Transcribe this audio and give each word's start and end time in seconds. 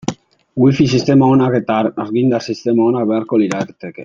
Wifi 0.63 0.87
sistema 0.93 1.27
onak 1.35 1.59
eta 1.61 1.77
argindar 2.07 2.47
sistema 2.53 2.89
onak 2.93 3.09
beharko 3.13 3.45
lirateke. 3.45 3.97